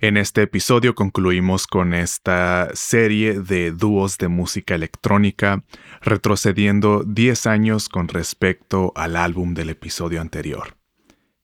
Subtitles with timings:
[0.00, 5.64] En este episodio concluimos con esta serie de dúos de música electrónica,
[6.00, 10.76] retrocediendo 10 años con respecto al álbum del episodio anterior.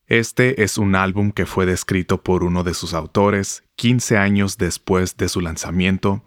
[0.07, 5.17] Este es un álbum que fue descrito por uno de sus autores 15 años después
[5.17, 6.23] de su lanzamiento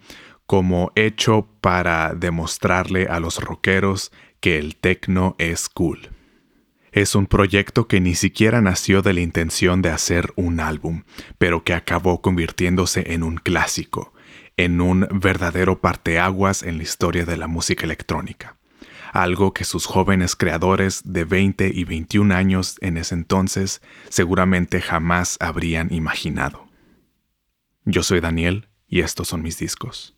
[0.46, 6.17] como hecho para demostrarle a los rockeros que el techno es cool.
[6.98, 11.04] Es un proyecto que ni siquiera nació de la intención de hacer un álbum,
[11.38, 14.16] pero que acabó convirtiéndose en un clásico,
[14.58, 18.58] en un verdadero parteaguas en la historia de la música electrónica.
[19.14, 25.38] Algo que sus jóvenes creadores de 20 y 21 años en ese entonces seguramente jamás
[25.40, 26.68] habrían imaginado.
[27.86, 30.18] Yo soy Daniel y estos son mis discos.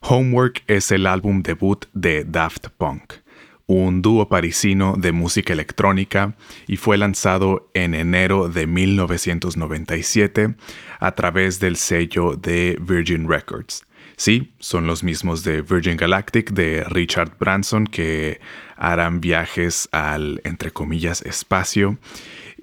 [0.00, 3.23] Homework es el álbum debut de Daft Punk
[3.66, 6.36] un dúo parisino de música electrónica
[6.66, 10.54] y fue lanzado en enero de 1997
[11.00, 13.84] a través del sello de Virgin Records.
[14.16, 18.40] Sí, son los mismos de Virgin Galactic de Richard Branson que
[18.76, 21.98] harán viajes al, entre comillas, espacio.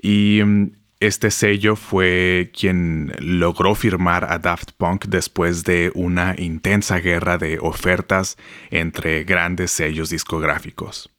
[0.02, 0.72] Y mm,
[1.02, 7.58] este sello fue quien logró firmar a Daft Punk después de una intensa guerra de
[7.60, 8.38] ofertas
[8.70, 11.10] entre grandes sellos discográficos.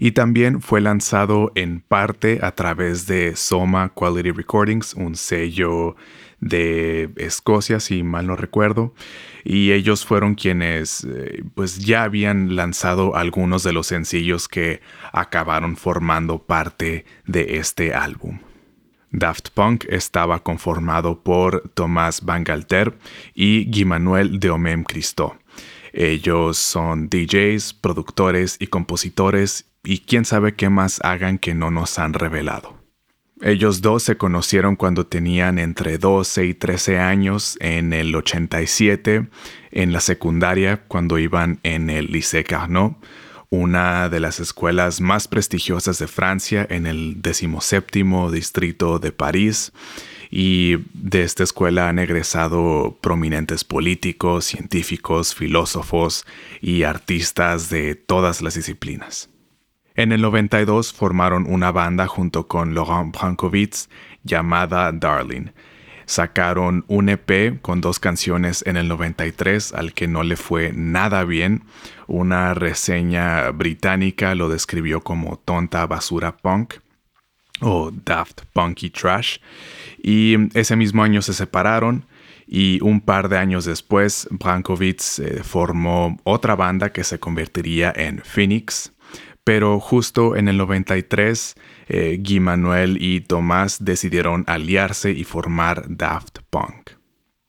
[0.00, 5.94] Y también fue lanzado en parte a través de Soma Quality Recordings, un sello
[6.40, 8.92] de Escocia, si mal no recuerdo,
[9.44, 14.80] y ellos fueron quienes eh, pues ya habían lanzado algunos de los sencillos que
[15.12, 18.40] acabaron formando parte de este álbum.
[19.12, 22.96] Daft Punk estaba conformado por Tomás Bangalter
[23.34, 25.36] y Guy Manuel de Omem Cristo.
[25.92, 31.98] Ellos son DJs, productores y compositores y quién sabe qué más hagan que no nos
[31.98, 32.82] han revelado.
[33.42, 39.28] Ellos dos se conocieron cuando tenían entre 12 y 13 años en el 87,
[39.72, 42.96] en la secundaria, cuando iban en el Lycée Carnot,
[43.52, 48.02] una de las escuelas más prestigiosas de Francia en el 17
[48.32, 49.72] distrito de París.
[50.30, 56.24] Y de esta escuela han egresado prominentes políticos, científicos, filósofos
[56.62, 59.28] y artistas de todas las disciplinas.
[59.96, 63.90] En el 92 formaron una banda junto con Laurent Brankovitz
[64.24, 65.48] llamada Darling,
[66.06, 71.24] sacaron un EP con dos canciones en el 93 al que no le fue nada
[71.24, 71.64] bien.
[72.06, 76.74] Una reseña británica lo describió como tonta basura punk
[77.60, 79.38] o daft punky trash.
[80.02, 82.06] Y ese mismo año se separaron
[82.46, 88.18] y un par de años después Brankovitz eh, formó otra banda que se convertiría en
[88.18, 88.91] Phoenix.
[89.44, 91.54] Pero justo en el 93
[91.88, 96.92] eh, Guy Manuel y Tomás decidieron aliarse y formar Daft Punk.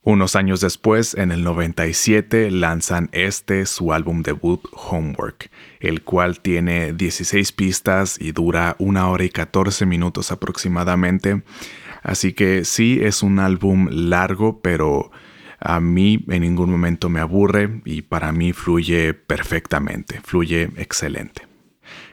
[0.06, 5.50] Unos años después, en el 97, lanzan este su álbum debut Homework,
[5.80, 11.42] el cual tiene 16 pistas y dura una hora y 14 minutos aproximadamente.
[12.02, 15.10] Así que sí es un álbum largo, pero
[15.58, 21.53] a mí en ningún momento me aburre y para mí fluye perfectamente, fluye excelente.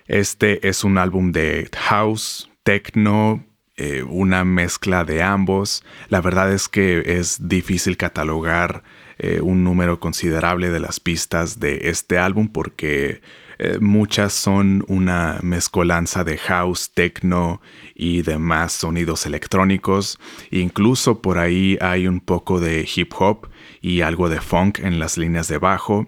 [0.07, 3.45] Este es un álbum de house, techno,
[3.77, 5.83] eh, una mezcla de ambos.
[6.09, 8.83] La verdad es que es difícil catalogar
[9.17, 13.21] eh, un número considerable de las pistas de este álbum porque
[13.59, 17.61] eh, muchas son una mezcolanza de house, techno
[17.95, 20.19] y demás sonidos electrónicos.
[20.49, 23.49] Incluso por ahí hay un poco de hip hop
[23.81, 26.07] y algo de funk en las líneas de bajo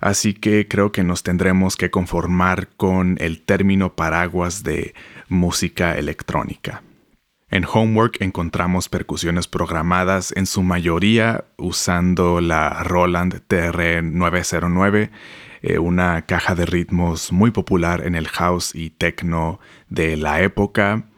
[0.00, 4.94] así que creo que nos tendremos que conformar con el término paraguas de
[5.28, 6.82] música electrónica.
[7.50, 15.10] En Homework encontramos percusiones programadas en su mayoría usando la Roland TR-909,
[15.62, 21.08] eh, una caja de ritmos muy popular en el house y techno de la época.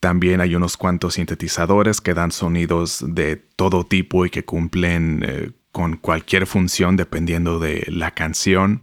[0.00, 5.50] También hay unos cuantos sintetizadores que dan sonidos de todo tipo y que cumplen eh,
[5.74, 8.82] con cualquier función dependiendo de la canción.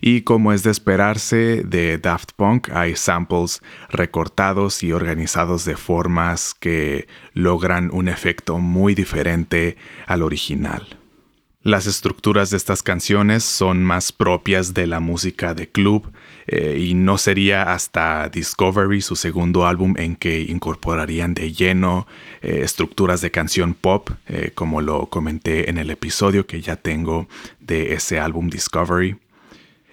[0.00, 6.54] Y como es de esperarse de Daft Punk, hay samples recortados y organizados de formas
[6.58, 9.76] que logran un efecto muy diferente
[10.06, 11.01] al original.
[11.64, 16.10] Las estructuras de estas canciones son más propias de la música de club
[16.48, 22.08] eh, y no sería hasta Discovery, su segundo álbum, en que incorporarían de lleno
[22.40, 27.28] eh, estructuras de canción pop, eh, como lo comenté en el episodio que ya tengo
[27.60, 29.18] de ese álbum Discovery.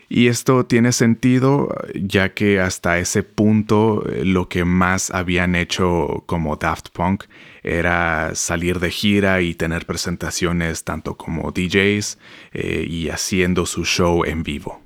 [0.10, 6.56] Y esto tiene sentido ya que hasta ese punto lo que más habían hecho como
[6.56, 7.26] Daft Punk
[7.64, 12.18] era salir de gira y tener presentaciones tanto como DJs
[12.54, 14.82] eh, y haciendo su show en vivo.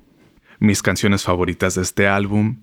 [0.58, 2.62] Mis canciones favoritas de este álbum,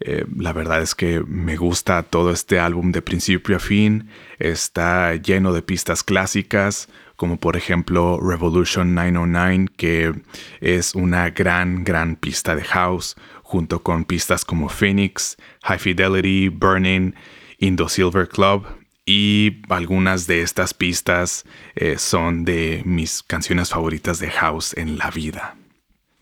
[0.00, 4.08] eh, la verdad es que me gusta todo este álbum de principio a fin,
[4.38, 10.14] está lleno de pistas clásicas, como por ejemplo Revolution 909, que
[10.60, 17.12] es una gran, gran pista de house, junto con pistas como Phoenix, High Fidelity, Burning,
[17.58, 18.64] Indo Silver Club,
[19.04, 21.44] y algunas de estas pistas
[21.74, 25.56] eh, son de mis canciones favoritas de house en la vida.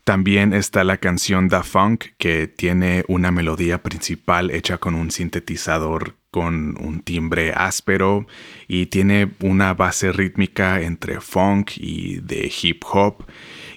[0.05, 6.15] También está la canción Da Funk, que tiene una melodía principal hecha con un sintetizador
[6.31, 8.27] con un timbre áspero
[8.67, 13.25] y tiene una base rítmica entre funk y de hip hop.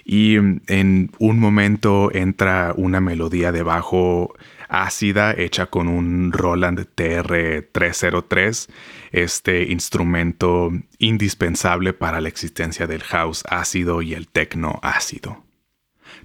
[0.04, 4.34] Y en un momento entra una melodía de bajo
[4.72, 8.68] ácida hecha con un Roland TR-303,
[9.12, 15.44] este instrumento indispensable para la existencia del house ácido y el techno ácido.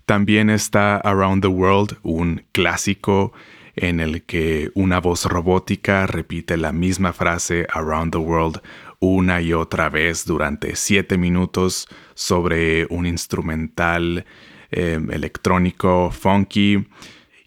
[0.05, 3.33] También está Around the World, un clásico
[3.75, 8.61] en el que una voz robótica repite la misma frase Around the World
[8.99, 14.25] una y otra vez durante siete minutos sobre un instrumental
[14.71, 16.87] em, electrónico funky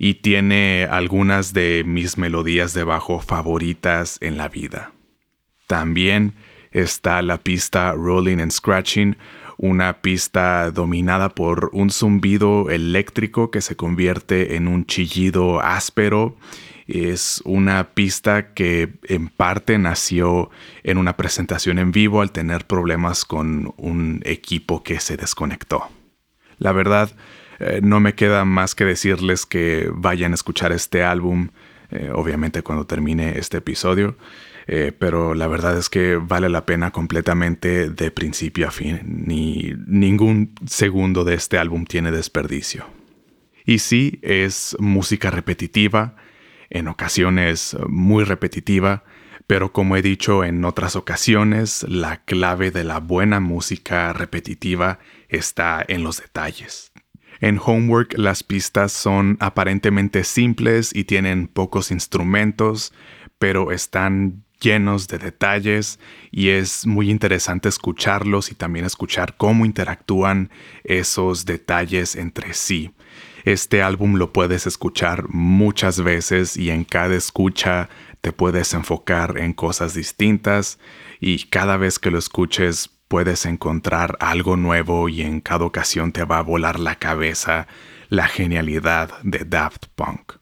[0.03, 4.93] y tiene algunas de mis melodías de bajo favoritas en la vida.
[5.67, 6.33] También
[6.73, 9.19] está la pista Rolling and Scratching,
[9.59, 16.35] una pista dominada por un zumbido eléctrico que se convierte en un chillido áspero.
[16.87, 20.49] Es una pista que en parte nació
[20.83, 25.91] en una presentación en vivo al tener problemas con un equipo que se desconectó.
[26.57, 27.11] La verdad,
[27.61, 31.49] eh, no me queda más que decirles que vayan a escuchar este álbum,
[31.91, 34.17] eh, obviamente cuando termine este episodio.
[34.67, 39.01] Eh, pero la verdad es que vale la pena completamente de principio a fin.
[39.05, 42.87] Ni ningún segundo de este álbum tiene desperdicio.
[43.67, 46.17] Y sí, es música repetitiva,
[46.71, 49.03] en ocasiones muy repetitiva,
[49.47, 55.85] pero como he dicho en otras ocasiones, la clave de la buena música repetitiva está
[55.87, 56.90] en los detalles.
[57.41, 62.93] En Homework las pistas son aparentemente simples y tienen pocos instrumentos,
[63.39, 65.99] pero están llenos de detalles
[66.31, 70.51] y es muy interesante escucharlos y también escuchar cómo interactúan
[70.85, 72.93] esos detalles entre sí.
[73.45, 77.89] Este álbum lo puedes escuchar muchas veces y en cada escucha
[78.21, 80.79] te puedes enfocar en cosas distintas
[81.21, 86.23] y cada vez que lo escuches puedes encontrar algo nuevo y en cada ocasión te
[86.23, 87.67] va a volar la cabeza
[88.09, 90.35] la genialidad de Daft Punk.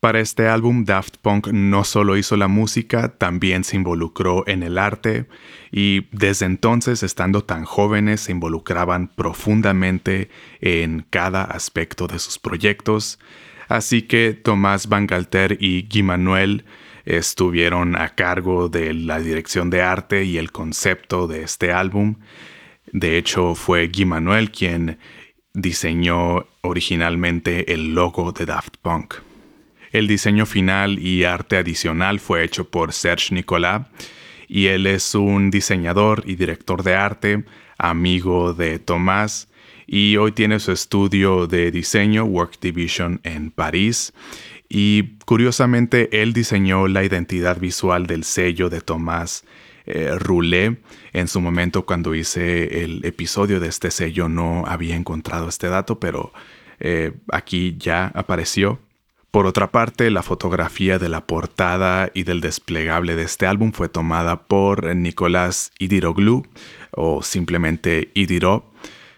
[0.00, 4.78] Para este álbum, Daft Punk no solo hizo la música, también se involucró en el
[4.78, 5.28] arte
[5.70, 10.28] y desde entonces, estando tan jóvenes, se involucraban profundamente
[10.60, 13.20] en cada aspecto de sus proyectos.
[13.68, 16.64] Así que Tomás Bangalter y Guy Manuel
[17.06, 22.16] estuvieron a cargo de la dirección de arte y el concepto de este álbum.
[22.92, 24.98] De hecho, fue Guy Manuel quien
[25.54, 29.14] diseñó originalmente el logo de Daft Punk.
[29.92, 33.86] El diseño final y arte adicional fue hecho por Serge Nicolas
[34.48, 37.44] y él es un diseñador y director de arte,
[37.78, 39.48] amigo de Tomás
[39.86, 44.12] y hoy tiene su estudio de diseño Work Division en París
[44.68, 49.44] y curiosamente él diseñó la identidad visual del sello de Tomás
[49.86, 50.80] eh, Roulet.
[51.12, 56.00] En su momento cuando hice el episodio de este sello no había encontrado este dato,
[56.00, 56.32] pero
[56.80, 58.80] eh, aquí ya apareció.
[59.30, 63.90] Por otra parte, la fotografía de la portada y del desplegable de este álbum fue
[63.90, 66.46] tomada por Nicolás Idiroglu
[66.92, 68.72] o simplemente Idiro.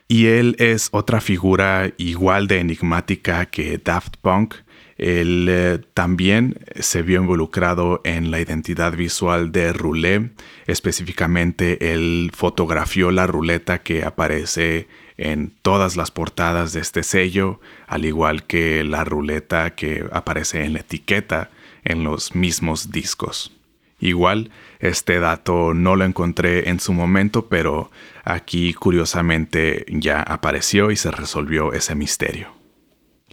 [0.09, 4.55] Y él es otra figura igual de enigmática que Daft Punk.
[4.99, 10.33] Él eh, también se vio involucrado en la identidad visual de Roulet.
[10.67, 18.05] Específicamente, él fotografió la ruleta que aparece en todas las portadas de este sello, al
[18.05, 21.51] igual que la ruleta que aparece en la etiqueta
[21.85, 23.53] en los mismos discos.
[24.01, 24.51] Igual,
[24.81, 27.91] este dato no lo encontré en su momento, pero
[28.25, 32.58] aquí curiosamente ya apareció y se resolvió ese misterio.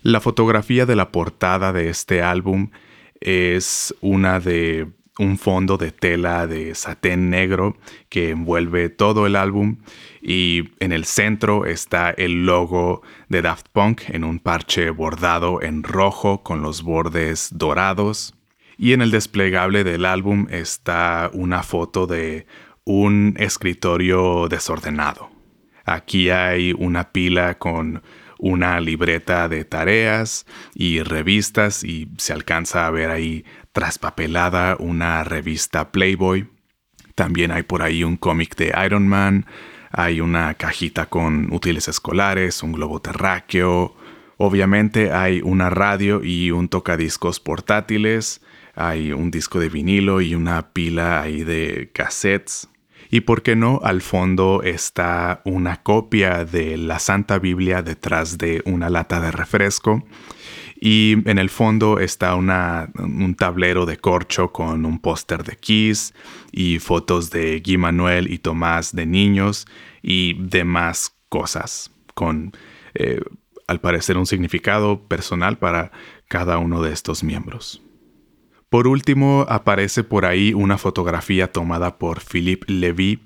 [0.05, 2.69] La fotografía de la portada de este álbum
[3.21, 4.85] es una de
[5.17, 7.75] un fondo de tela de satén negro
[8.09, 9.77] que envuelve todo el álbum
[10.21, 15.81] y en el centro está el logo de Daft Punk en un parche bordado en
[15.81, 18.35] rojo con los bordes dorados.
[18.77, 22.45] Y en el desplegable del álbum está una foto de
[22.83, 25.31] un escritorio desordenado.
[25.83, 28.03] Aquí hay una pila con
[28.39, 35.91] una libreta de tareas y revistas y se alcanza a ver ahí traspapelada una revista
[35.91, 36.47] Playboy.
[37.15, 39.45] También hay por ahí un cómic de Iron Man,
[39.91, 43.95] hay una cajita con útiles escolares, un globo terráqueo.
[44.37, 48.41] Obviamente hay una radio y un tocadiscos portátiles,
[48.75, 52.67] hay un disco de vinilo y una pila ahí de cassettes.
[53.15, 58.61] Y por qué no, al fondo está una copia de la Santa Biblia detrás de
[58.65, 60.03] una lata de refresco.
[60.81, 66.13] Y en el fondo está un tablero de corcho con un póster de Kiss
[66.51, 69.65] y fotos de Guy Manuel y Tomás de niños
[70.01, 72.51] y demás cosas con,
[72.95, 73.21] eh,
[73.65, 75.93] al parecer, un significado personal para
[76.27, 77.81] cada uno de estos miembros.
[78.75, 83.21] Por último, aparece por ahí una fotografía tomada por Philippe Levy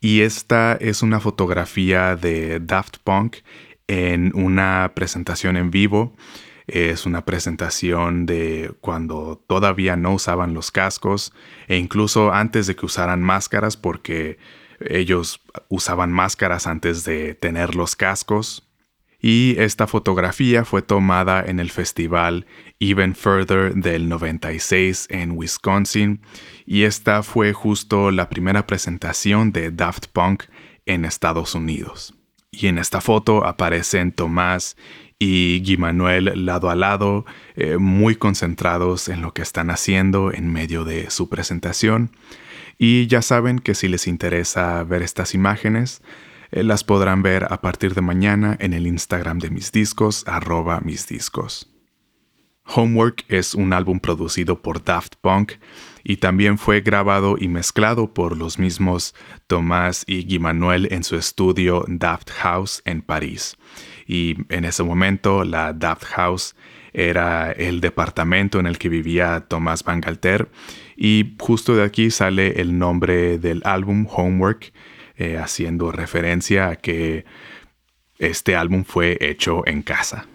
[0.00, 3.38] y esta es una fotografía de Daft Punk
[3.88, 6.14] en una presentación en vivo.
[6.68, 11.32] Es una presentación de cuando todavía no usaban los cascos
[11.66, 14.38] e incluso antes de que usaran máscaras porque
[14.78, 18.68] ellos usaban máscaras antes de tener los cascos
[19.26, 22.44] y esta fotografía fue tomada en el festival
[22.90, 26.20] Even Further del 96 en Wisconsin
[26.66, 30.44] y esta fue justo la primera presentación de Daft Punk
[30.84, 32.14] en Estados Unidos.
[32.50, 34.76] Y en esta foto aparecen Tomás
[35.18, 37.24] y Guy Manuel lado a lado,
[37.56, 42.10] eh, muy concentrados en lo que están haciendo en medio de su presentación.
[42.76, 46.02] Y ya saben que si les interesa ver estas imágenes,
[46.50, 50.80] eh, las podrán ver a partir de mañana en el Instagram de mis discos, arroba
[50.80, 51.73] mis discos.
[52.66, 55.52] Homework es un álbum producido por Daft Punk
[56.02, 59.14] y también fue grabado y mezclado por los mismos
[59.46, 63.56] Tomás y Guy Manuel en su estudio Daft House en París.
[64.06, 66.54] Y en ese momento la Daft House
[66.92, 70.48] era el departamento en el que vivía Tomás Bangalter
[70.96, 74.72] y justo de aquí sale el nombre del álbum Homework
[75.16, 77.24] eh, haciendo referencia a que
[78.18, 80.26] este álbum fue hecho en casa.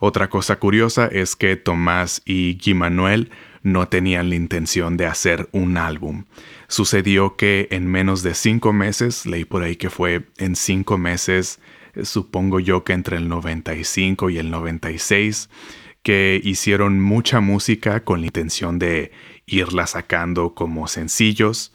[0.00, 3.30] Otra cosa curiosa es que Tomás y Guy Manuel
[3.62, 6.24] no tenían la intención de hacer un álbum.
[6.68, 11.60] Sucedió que en menos de cinco meses, leí por ahí que fue en cinco meses,
[11.94, 15.50] eh, supongo yo que entre el 95 y el 96,
[16.02, 19.12] que hicieron mucha música con la intención de
[19.44, 21.74] irla sacando como sencillos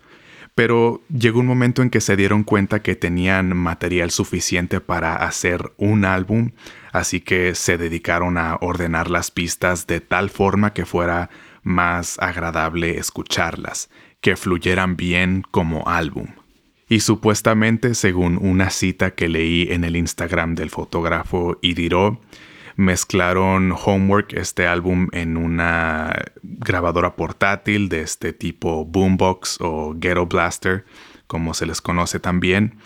[0.56, 5.74] pero llegó un momento en que se dieron cuenta que tenían material suficiente para hacer
[5.78, 6.52] un álbum,
[6.94, 11.30] así que se dedicaron a ordenar las pistas de tal forma que fuera
[11.62, 13.90] más agradable escucharlas,
[14.22, 16.28] que fluyeran bien como álbum.
[16.88, 22.22] Y supuestamente, según una cita que leí en el Instagram del fotógrafo Idiro,
[22.76, 26.14] mezclaron Homework, este álbum, en una
[26.44, 30.86] grabadora portátil de este tipo Boombox o Ghetto Blaster,
[31.28, 32.78] como se les conoce también.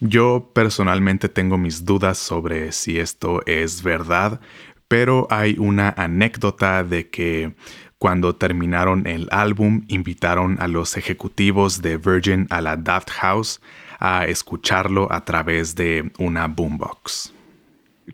[0.00, 4.40] Yo personalmente tengo mis dudas sobre si esto es verdad,
[4.88, 7.54] pero hay una anécdota de que
[7.98, 13.60] cuando terminaron el álbum invitaron a los ejecutivos de Virgin a la Daft House
[14.00, 17.32] a escucharlo a través de una boombox.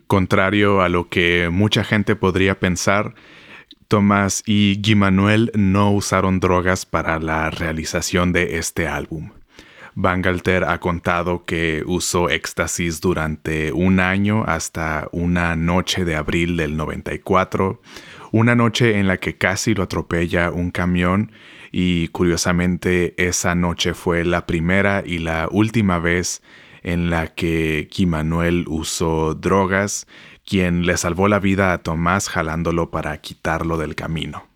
[0.07, 3.15] Contrario a lo que mucha gente podría pensar,
[3.87, 9.31] Tomás y Guy Manuel no usaron drogas para la realización de este álbum.
[9.95, 16.77] Bangalter ha contado que usó éxtasis durante un año hasta una noche de abril del
[16.77, 17.81] 94,
[18.31, 21.31] una noche en la que casi lo atropella un camión
[21.71, 26.41] y curiosamente esa noche fue la primera y la última vez
[26.91, 30.07] en la que Manuel usó drogas,
[30.45, 34.47] quien le salvó la vida a Tomás jalándolo para quitarlo del camino.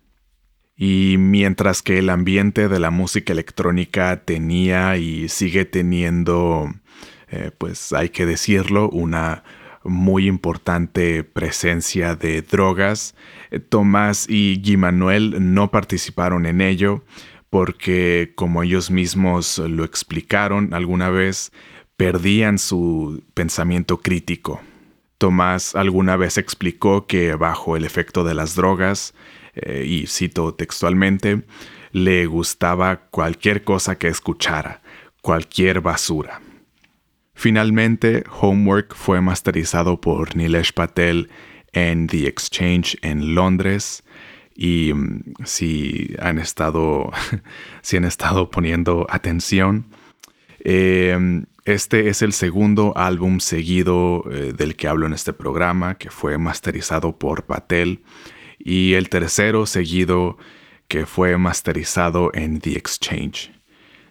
[0.76, 6.72] Y mientras que el ambiente de la música electrónica tenía y sigue teniendo,
[7.28, 9.44] eh, pues hay que decirlo, una
[9.84, 13.14] muy importante presencia de drogas,
[13.50, 17.04] eh, Tomás y Guy Manuel no participaron en ello
[17.50, 21.52] porque, como ellos mismos lo explicaron alguna vez,
[21.96, 24.60] perdían su pensamiento crítico.
[25.18, 29.14] Tomás alguna vez explicó que bajo el efecto de las drogas,
[29.54, 31.44] eh, y cito textualmente,
[31.92, 34.82] le gustaba cualquier cosa que escuchara,
[35.22, 36.40] cualquier basura.
[37.34, 41.30] Finalmente, Homework fue masterizado por Nilesh Patel
[41.72, 44.04] en The Exchange en Londres
[44.56, 47.10] Y mm, si han estado,
[47.82, 49.86] si han estado poniendo atención,
[50.60, 56.10] em, este es el segundo álbum seguido eh, del que hablo en este programa, que
[56.10, 58.02] fue masterizado por Patel,
[58.58, 60.36] y el tercero seguido
[60.88, 63.52] que fue masterizado en The Exchange.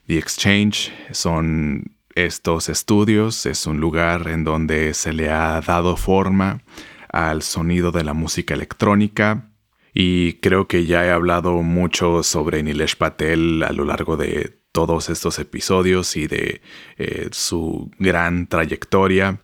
[0.08, 6.64] The Exchange son estos estudios, es un lugar en donde se le ha dado forma
[7.10, 9.52] al sonido de la música electrónica
[9.94, 15.10] y creo que ya he hablado mucho sobre Nilesh Patel a lo largo de todos
[15.10, 16.62] estos episodios y de
[16.98, 19.40] eh, su gran trayectoria.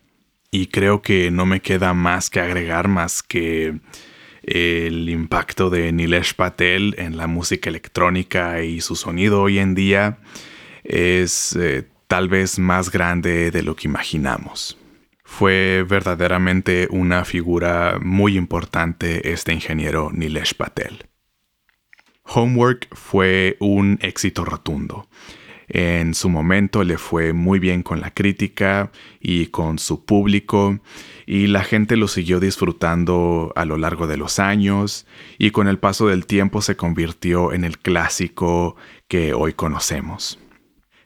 [0.50, 3.78] Y creo que no me queda más que agregar más que
[4.42, 10.18] el impacto de Nilesh Patel en la música electrónica y su sonido hoy en día
[10.82, 14.76] es eh, tal vez más grande de lo que imaginamos.
[15.24, 21.09] Fue verdaderamente una figura muy importante este ingeniero Nilesh Patel.
[22.32, 25.08] Homework fue un éxito rotundo.
[25.68, 30.80] En su momento le fue muy bien con la crítica y con su público
[31.26, 35.06] y la gente lo siguió disfrutando a lo largo de los años
[35.38, 38.74] y con el paso del tiempo se convirtió en el clásico
[39.06, 40.40] que hoy conocemos.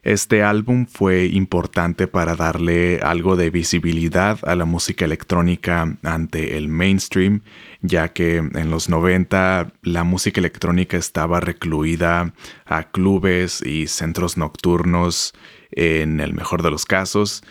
[0.05, 6.69] Este álbum fue importante para darle algo de visibilidad a la música electrónica ante el
[6.69, 7.41] mainstream,
[7.81, 12.35] ya que en los 90 la música electrónica estaba recluida
[12.67, 15.33] a clubes y centros nocturnos
[15.71, 17.43] en el mejor de los casos,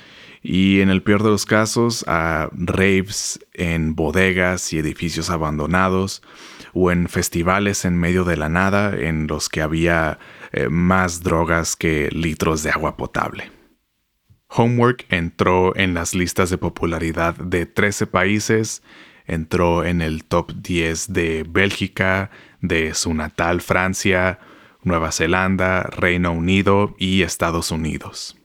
[0.44, 6.22] y en el peor de los casos a raves en bodegas y edificios abandonados
[6.74, 10.20] o en festivales en medio de la nada en los que había
[10.54, 13.52] eh, más drogas que litros de agua potable.
[14.48, 18.84] Homework entró en las listas de popularidad de 13 países,
[19.26, 22.30] entró en el top 10 de Bélgica,
[22.62, 24.40] de su natal Francia,
[24.84, 28.38] Nueva Zelanda, Reino Unido y Estados Unidos.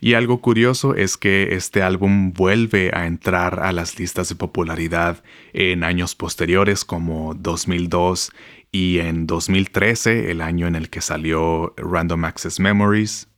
[0.00, 5.22] Y algo curioso es que este álbum vuelve a entrar a las listas de popularidad
[5.52, 8.30] en años posteriores como 2002
[8.72, 13.28] y en 2013, el año en el que salió Random Access Memories.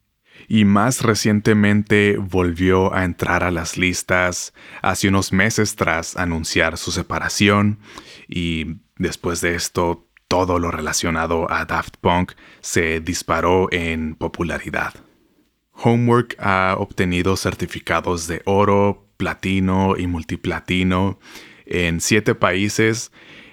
[0.46, 6.92] Y más recientemente volvió a entrar a las listas hace unos meses tras anunciar su
[6.92, 7.80] separación
[8.28, 14.94] y después de esto todo lo relacionado a Daft Punk se disparó en popularidad.
[15.72, 21.18] Homework ha obtenido certificados de oro, platino y multiplatino
[21.66, 23.10] en siete países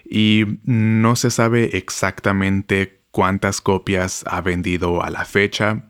[0.09, 5.85] y no se sabe exactamente cuántas copias ha vendido a la fecha,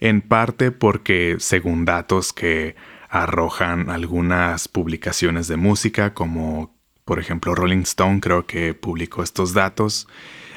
[0.00, 2.76] en parte porque según datos que
[3.08, 10.06] arrojan algunas publicaciones de música como por ejemplo Rolling Stone creo que publicó estos datos,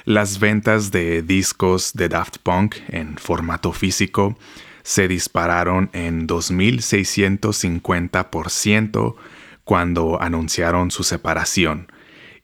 [0.04, 4.38] las ventas de discos de Daft Punk en formato físico
[4.84, 9.16] se dispararon en 2.650%
[9.64, 11.90] cuando anunciaron su separación,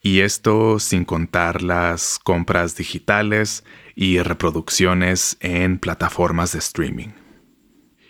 [0.07, 7.09] y esto sin contar las compras digitales y reproducciones en plataformas de streaming.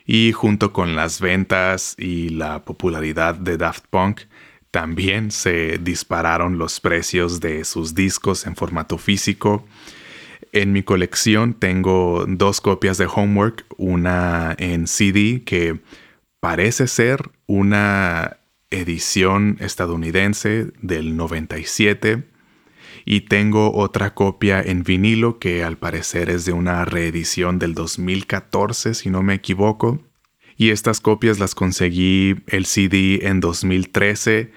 [0.05, 4.21] Y junto con las ventas y la popularidad de Daft Punk,
[4.69, 9.65] también se dispararon los precios de sus discos en formato físico.
[10.51, 15.79] En mi colección tengo dos copias de Homework, una en CD que
[16.41, 18.38] parece ser una
[18.69, 22.23] edición estadounidense del 97
[23.06, 28.93] y tengo otra copia en vinilo que al parecer es de una reedición del 2014
[28.93, 30.01] si no me equivoco
[30.58, 34.51] y estas copias las conseguí el CD en 2013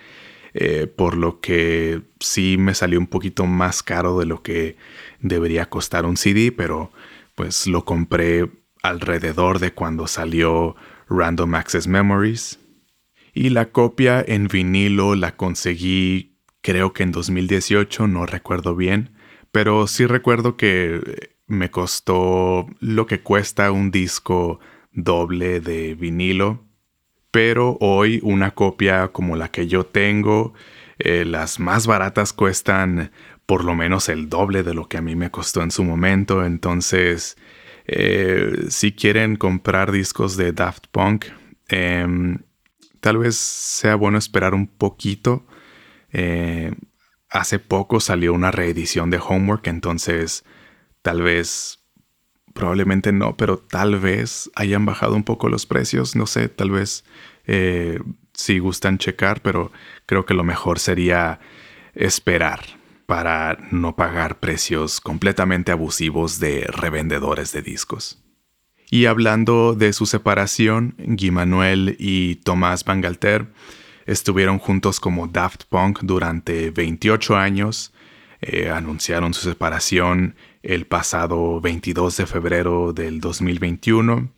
[0.52, 4.76] eh, por lo que sí me salió un poquito más caro de lo que
[5.20, 6.90] debería costar un CD pero
[7.36, 8.50] pues lo compré
[8.82, 10.74] alrededor de cuando salió
[11.08, 12.59] Random Access Memories
[13.34, 16.30] y la copia en vinilo la conseguí
[16.62, 19.10] creo que en 2018, no recuerdo bien,
[19.52, 24.60] pero sí recuerdo que me costó lo que cuesta un disco
[24.92, 26.64] doble de vinilo.
[27.30, 30.52] Pero hoy una copia como la que yo tengo,
[30.98, 33.12] eh, las más baratas cuestan
[33.46, 36.44] por lo menos el doble de lo que a mí me costó en su momento.
[36.44, 37.36] Entonces,
[37.86, 41.26] eh, si quieren comprar discos de Daft Punk,
[41.68, 42.38] em,
[43.00, 45.46] tal vez sea bueno esperar un poquito.
[46.12, 46.72] Eh,
[47.28, 50.44] hace poco salió una reedición de Homework, entonces
[51.02, 51.80] tal vez,
[52.54, 57.04] probablemente no, pero tal vez hayan bajado un poco los precios, no sé, tal vez
[57.46, 58.00] eh,
[58.34, 59.72] si gustan checar, pero
[60.06, 61.40] creo que lo mejor sería
[61.94, 62.60] esperar
[63.06, 68.22] para no pagar precios completamente abusivos de revendedores de discos.
[68.90, 73.46] Y hablando de su separación, Guy Manuel y Tomás Bangalter
[74.04, 77.92] estuvieron juntos como Daft Punk durante 28 años.
[78.40, 84.32] Eh, anunciaron su separación el pasado 22 de febrero del 2021.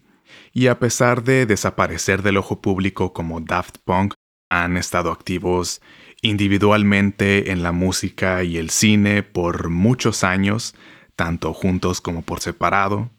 [0.52, 4.12] Y a pesar de desaparecer del ojo público como Daft Punk,
[4.50, 5.80] han estado activos
[6.20, 10.74] individualmente en la música y el cine por muchos años,
[11.16, 13.10] tanto juntos como por separado.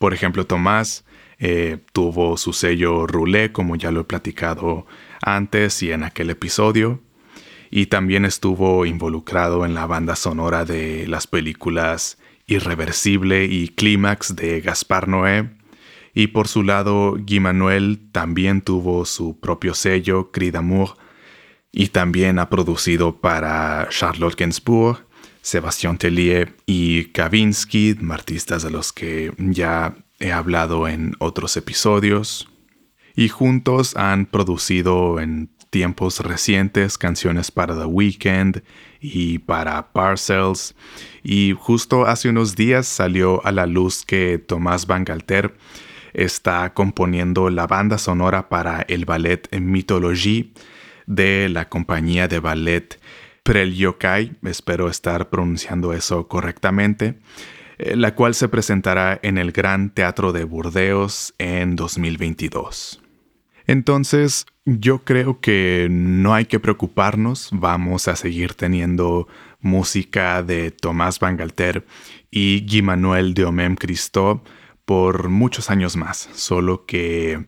[0.00, 1.04] Por ejemplo, Tomás
[1.38, 4.86] eh, tuvo su sello Roulé, como ya lo he platicado
[5.20, 7.02] antes y en aquel episodio,
[7.70, 14.62] y también estuvo involucrado en la banda sonora de las películas Irreversible y Clímax de
[14.62, 15.50] Gaspar Noé.
[16.14, 20.96] Y por su lado, Guy Manuel también tuvo su propio sello, Cri d'Amour,
[21.72, 25.04] y también ha producido para Charlotte Gainsbourg,
[25.42, 32.48] Sebastián Tellier y Kavinsky, artistas de los que ya he hablado en otros episodios.
[33.16, 38.62] Y juntos han producido en tiempos recientes canciones para The Weeknd
[39.00, 40.74] y para Parcells.
[41.22, 45.56] Y justo hace unos días salió a la luz que Tomás Bangalter
[46.12, 50.52] está componiendo la banda sonora para el ballet Mythologie
[51.06, 52.99] de la compañía de ballet
[53.42, 57.18] Prelyokai, espero estar pronunciando eso correctamente,
[57.78, 63.02] eh, la cual se presentará en el Gran Teatro de Burdeos en 2022.
[63.66, 69.28] Entonces, yo creo que no hay que preocuparnos, vamos a seguir teniendo
[69.60, 71.86] música de Tomás Bangalter
[72.30, 74.42] y Guy Manuel de Omem Christo
[74.84, 77.46] por muchos años más, solo que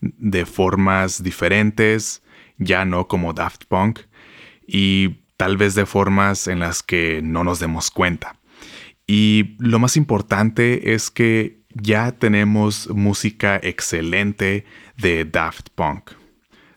[0.00, 2.22] de formas diferentes,
[2.56, 4.00] ya no como Daft Punk,
[4.66, 8.36] y tal vez de formas en las que no nos demos cuenta.
[9.06, 14.66] Y lo más importante es que ya tenemos música excelente
[14.98, 16.10] de Daft Punk.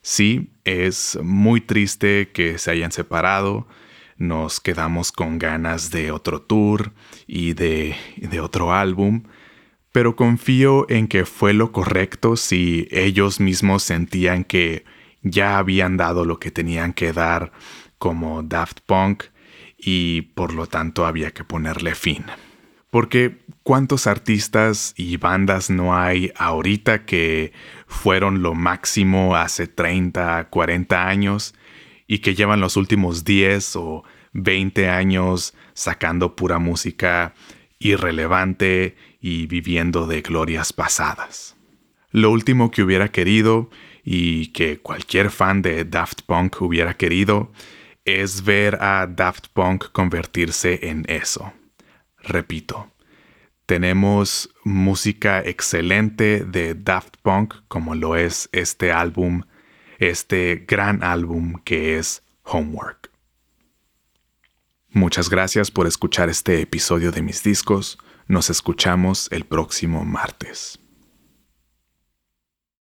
[0.01, 3.67] Sí, es muy triste que se hayan separado,
[4.17, 6.93] nos quedamos con ganas de otro tour
[7.25, 7.95] y de,
[8.41, 9.23] otro álbum,
[9.91, 14.85] pero confío en que fue lo correcto si ellos mismos sentían que
[15.23, 17.51] ya habían dado lo que tenían que dar
[18.01, 19.25] como Daft Punk
[19.77, 22.25] y por lo tanto había que ponerle fin.
[22.89, 27.53] Porque ¿cuántos artistas y bandas no hay ahorita que
[27.85, 31.53] fueron lo máximo hace 30, 40 años
[32.07, 37.35] y que llevan los últimos 10 o 20 años sacando pura música
[37.77, 41.55] irrelevante y viviendo de glorias pasadas?
[42.09, 43.69] Lo último que hubiera querido
[44.03, 47.51] y que cualquier fan de Daft Punk hubiera querido
[48.05, 51.53] es ver a Daft Punk convertirse en eso.
[52.17, 52.91] Repito,
[53.65, 59.43] tenemos música excelente de Daft Punk como lo es este álbum,
[59.97, 63.11] este gran álbum que es Homework.
[64.89, 67.97] Muchas gracias por escuchar este episodio de mis discos.
[68.27, 70.79] Nos escuchamos el próximo martes.